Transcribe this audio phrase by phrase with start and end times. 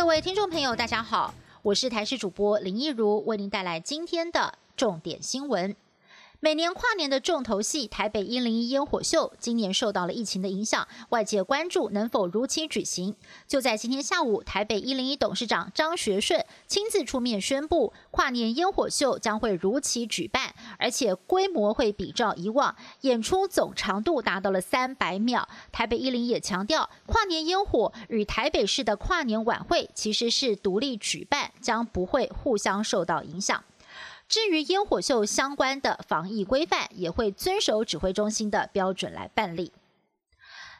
[0.00, 5.76] 各位听众朋友，大家好，我是台视主播林一如，为您带来今天的重点新闻。
[6.42, 13.14] 每年跨年的重头戏台北一零一烟火秀，今年受到了疫情的影响，外界关注能否如期举行。
[13.46, 25.46] 就在今天下午，台北一零一董事长张学顺亲自出面宣布，跨年烟火秀将会如期举办，而且规模会比照以往，演出总长度达到了三百秒。
[25.70, 33.62] 台北一零也强调，跨年烟火与台北市的跨年晚会其实是独立举办，将不会互相受到影响。
[34.30, 39.72] 至于烟火秀相关的防疫规范，也会遵守指挥中心的标准来办理。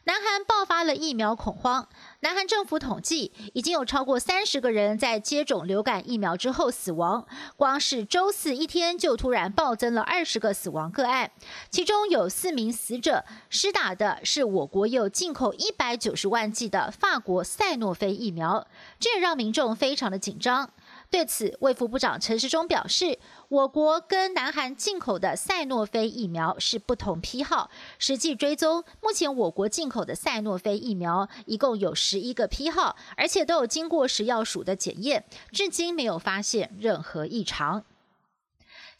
[0.05, 1.89] 南韩爆发了疫苗恐慌，
[2.21, 11.33] 南韩政府统计已经有超过三十个人在接种流感疫苗之后死亡，光是周四一天就突然暴增了二十个死亡个案，
[11.71, 18.67] 其中有四名死者施打的是我国有进口一百九十万剂的法国赛诺菲疫苗，
[19.01, 20.71] 这也让民众非常的紧张。
[21.11, 27.69] 对此，卫副部长陈时中表示，我国跟南韩进口的赛诺菲疫苗是不同批号。
[27.99, 37.85] 实际追踪，目前我国进口的赛诺菲疫苗一共有十一个批号，而且都有经过食药署的检验，至今没有发现任何异常。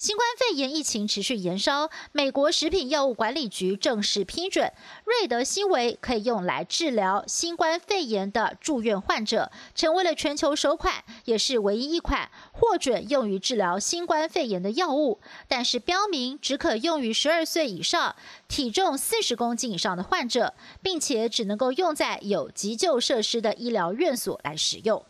[0.01, 4.73] 新冠肺炎疫情持续延烧，美国食品药物管理局正式批准
[5.05, 15.21] 瑞德西韦可以用来治疗新冠肺炎的住院患者，成为了全球首款，也是唯一一款获准用于治疗新冠肺炎的药物。
[15.47, 18.17] 但是标明只可用于十二岁以上、
[18.49, 25.05] 体重四十公斤以上的患者，并且只能够用在有急救设施的医疗院所来使用。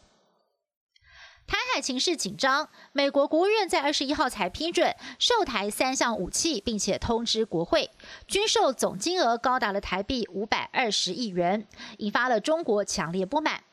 [1.51, 7.91] 台海情势紧张，美国国务院在二十一号才批准售台三项武器，并且通知国会，
[8.29, 11.67] 军售总金额高达了台币五百二十亿元，
[11.99, 13.65] 引发了中国强烈不满。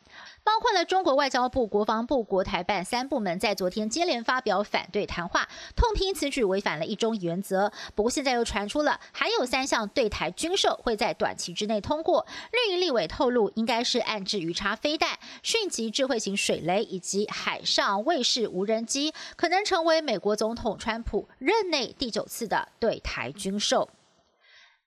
[0.48, 7.69] 包括了中国外交部、国防部、国台办三部门，在昨天接连发表反对谈话，痛批此举违反了一中原则。
[7.96, 12.25] 不过现在又传出了还有三项对台军售会在短期之内通过。
[12.53, 23.90] 绿营立委透露，应该是暗制鱼叉飞弹、迅疾智慧型水雷以及海上卫士无人机，可能成为美国总统川普任内第九次的对台军售。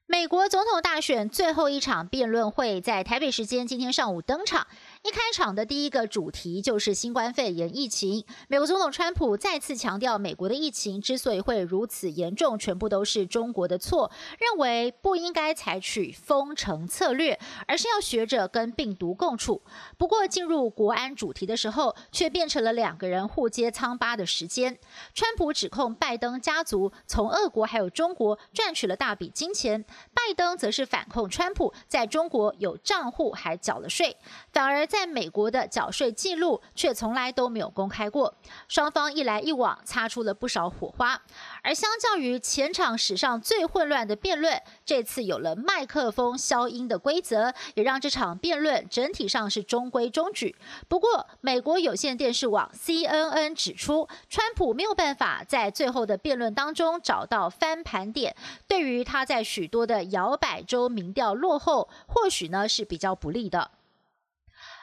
[0.07, 4.67] 美国总统大选最后一场辩论会在台北时间今天上午登场。
[5.03, 8.23] 一开场的第一个主题就是新冠肺炎疫情。
[8.49, 19.63] 美国总统川普再次强调，美国的疫情之所以会如此严重，全部都是中国的错，认为不应该采取封城策略，而是要学着跟病毒共处。
[19.97, 24.79] 不过，进入国安主题的时候，却变成了两个人互揭疮疤的时间。
[25.15, 29.83] 川普指控拜登家族从俄国还有中国赚取了大笔金钱，
[30.13, 34.15] 拜登则是反控川普在中国有账户还缴了税，
[34.53, 34.87] 反而。
[34.91, 38.35] 在美国的缴税记录却从来都没有公开过，
[38.67, 41.23] 双方一来一往，擦出了不少火花。
[41.63, 50.57] 而相较于前场史上最混乱的辩论，这次有了麦克风消音的规则，也让这场辩论整体上是中规中矩。
[50.89, 58.35] 不过，美国有线电视网 CNN 指出，川普没有办法在最后的辩论当中找到翻盘点，
[58.67, 63.71] 对于他在许多的摇摆州民调落后，或许呢是比较不利的。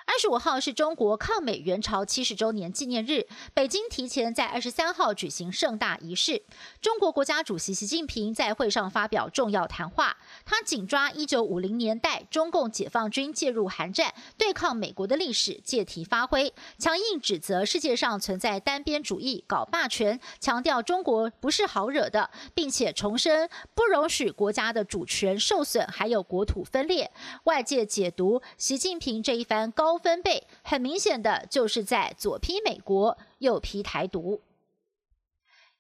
[0.08, 6.44] 二十五号是中国抗美援朝七十周年纪念日，北京提前在二十三号举行盛大仪式。
[6.82, 27.12] 中国国家主席习近平在会上发表重要谈话，他紧抓一九五零年代中共解放军介入韩战对抗美国的历史，借题发挥，强硬指责世界上存在单边主义、搞霸权，强调中国不是好惹的，并且重申不容许国家的主权受损，还有国土分裂。
[27.44, 34.42] 外界解读习近平这一番高分贝很明显的就是在左批美国，右批台独。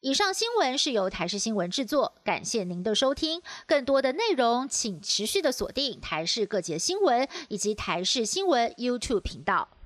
[0.01, 3.41] 以上新闻是由台视新闻制作，感谢您的收听。
[3.65, 9.76] 更多的内容请持续的锁定台视各节新闻以及台视新闻 YouTube 频道。